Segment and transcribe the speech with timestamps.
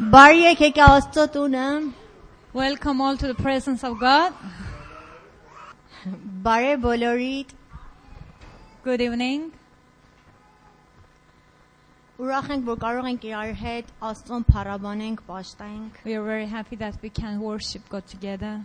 [0.00, 1.63] Բարի եկեք Աստծո տունը։
[2.53, 4.31] Welcome all to the presence of God.
[6.45, 7.51] Բարե բոլորիդ։
[8.85, 9.43] Good evening.
[12.23, 16.95] Ուրախ ենք, որ կարող ենք իրար հետ Աստծուն փառաբանենք, պաշտենք։ We are very happy that
[17.03, 18.63] we can worship God together.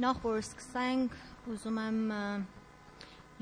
[0.00, 1.20] Նախ որ սկսենք,
[1.52, 2.24] ուզում եմ ը,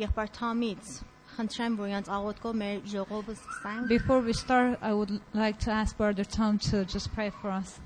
[0.03, 0.97] եղբայր Թամից
[1.36, 5.96] խնդրեմ, որ յանց աղոթքով մեր ժողովը սկսենք։ Before we start, I would like to ask
[5.98, 7.80] Brother Tom to just pray for us.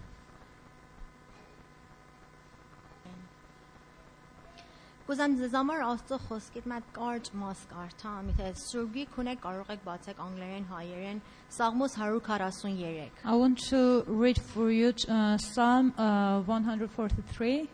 [5.04, 10.22] Կուզեմ ձեզ համար Աստծո խոսքից մատ կարճ մաս կարդամ, եթե սուրգի քունեք կարող եք բացեք
[10.26, 11.20] անգլերեն, հայերեն,
[11.58, 17.68] Սաղմոս 143։ I want to read for you uh, Psalm uh, 143.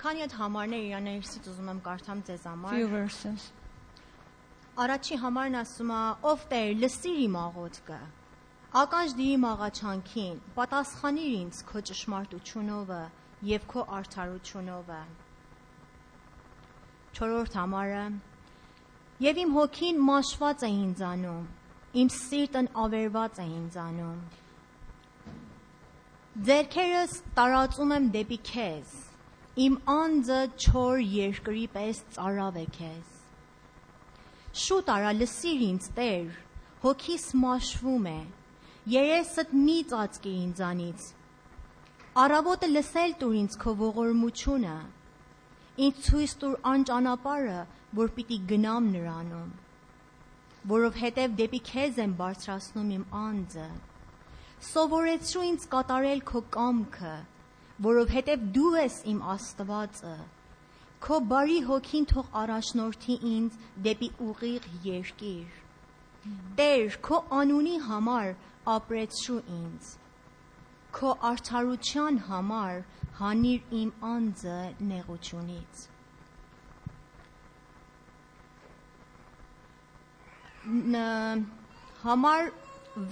[0.00, 3.48] Քանի այդ համարներ իրաներսից ուզում եմ կարդամ ձեզ համար։ Few verses.
[4.80, 6.00] Առաջի համարն ասում է.
[6.30, 7.98] «Ով Տեր, լսիր իմ աղոթքը։
[8.80, 12.92] Ականջ դի իմ աղաչանքին, պատասխանիր ինձ քո ճշմարտությունով
[13.50, 14.90] եւ քո արդարությունով»։
[17.18, 18.06] Չորրորդ համարը.
[19.26, 21.44] «Եվ իմ հոգին մաշված է ինձանում,
[22.00, 24.18] իմ սիրտն ավերված է ինձանում։
[26.48, 29.09] Ձերքերս տարածում եմ դեպի քեզ,
[29.60, 33.16] իմ անձը չոր երկրի պես ծարավ է քեզ»։
[34.60, 36.28] Շուտ արա լսիր ինձ Տեր,
[36.84, 38.20] հոգիս մաշվում է։
[38.92, 41.08] Երեսդ մի ծածկի ինձանից։
[42.22, 44.76] Արավոտը լսել տուր ինձ քո ողորմությունը։
[45.86, 47.60] Ինձ ցույց տուր անճանապարհը,
[48.00, 49.50] որ պիտի գնամ նրանում։
[50.72, 53.68] Որովհետև դեպի քեզ եմ բարձրացնում իմ անձը։
[54.70, 57.14] Սովորեցրու ինձ կատարել քո կամքը,
[57.86, 60.14] որովհետև դու ես իմ Աստվածը։
[61.04, 63.54] Քո բարի հոգին թող առաջնորդի ինձ
[63.86, 65.60] դեպի ուղիղ երկիր։
[66.58, 68.34] Տեր, քո անունի համար
[68.74, 69.92] ապրեցրու ինձ։
[70.98, 72.82] Քո արդարության համար
[73.20, 74.58] հանիր իմ անձը
[74.90, 75.86] նեղությունից։
[80.66, 81.48] Ն-
[82.00, 82.46] Համար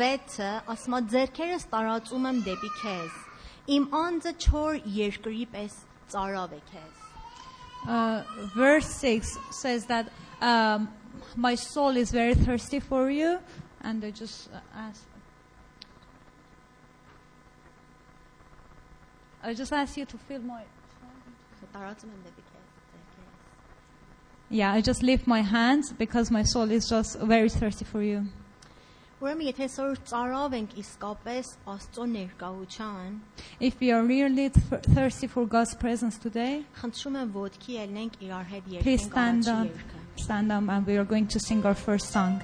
[0.03, 3.17] 6-ը ասма ձերքերս տարածում եմ դեպի քեզ։
[3.74, 5.80] Իմ անձը չոր երկրի պես
[6.14, 7.00] ծարավ է քեզ։
[7.86, 8.24] Uh,
[8.56, 10.08] verse 6 says that
[10.42, 10.88] um,
[11.36, 13.40] my soul is very thirsty for you.
[13.82, 15.04] And I just uh, ask.
[19.44, 20.64] I just ask you to fill my.
[21.74, 26.88] Տարածում եմ դեպի քեզ ձերքերս։ Yeah, I just lift my hands because my soul is
[26.88, 28.28] just very thirsty for you.
[33.61, 34.49] If we are really
[34.95, 36.65] thirsty for God's presence today,
[38.81, 39.69] please stand up,
[40.17, 42.41] stand up, and we are going to sing our first song.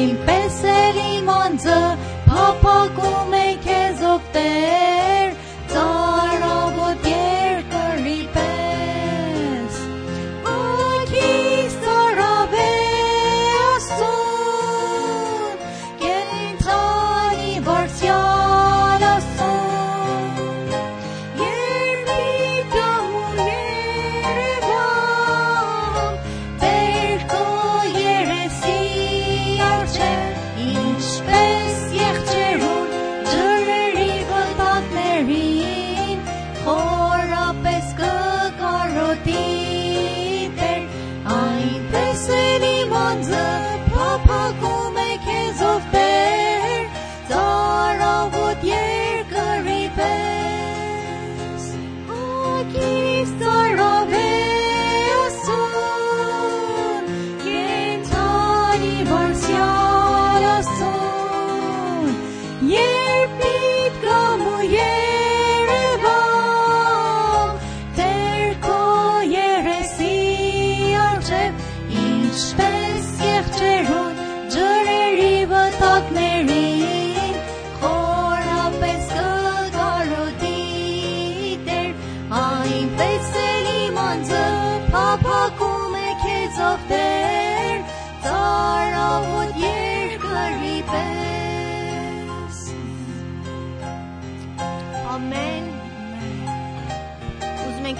[0.00, 0.39] imperio.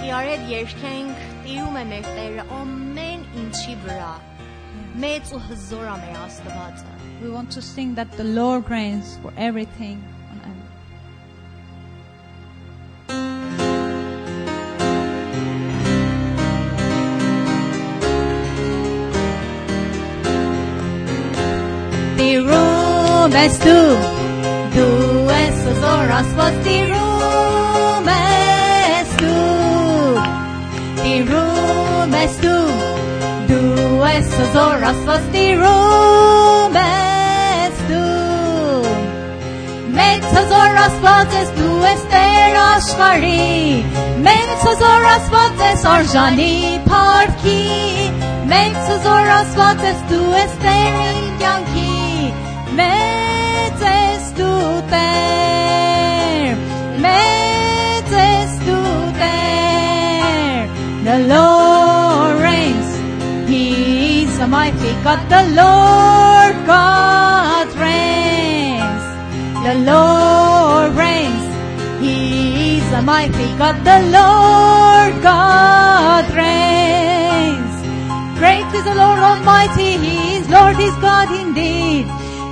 [0.00, 4.12] ենք իրար հետ երգենք Տիրում է մեր Տերը ամեն ինչի վրա
[5.02, 9.34] Մեծ ու հզոր է մեր Աստվածը We want to sing that the Lord reigns for
[9.36, 10.00] everything
[10.32, 10.64] on earth.
[22.16, 23.92] Տիրում ես դու
[24.78, 27.09] Դու ես հզոր Աստված Տիրում
[31.11, 32.75] Տիրում ես դու
[33.49, 38.93] Դու ես հզոր Աստված Տիրում ես դու
[39.97, 43.51] Մեծ հզոր Աստված ես դու ես Տեր աշխարհի
[44.29, 46.55] Մեծ հզոր Աստված ես արժանի
[46.87, 47.59] փառքի
[48.55, 52.33] Մեծ հզոր Աստված ես դու ես Տեր կյանքի
[52.79, 55.40] Մեծ ես դու Տեր
[64.91, 69.03] mighty God The Lord God reigns.
[69.65, 72.01] The Lord reigns.
[72.01, 73.83] He is a mighty God.
[73.83, 77.71] The Lord God reigns.
[78.37, 82.05] Great is the Lord Almighty, He is Lord, is God indeed.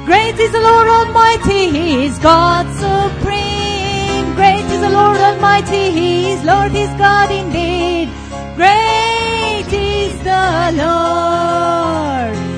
[0.06, 4.36] Great is the Lord Almighty, He is God supreme.
[4.36, 8.10] Great is the Lord Almighty, He is Lord, is God indeed.
[8.56, 9.09] Great
[10.30, 12.49] the Lord.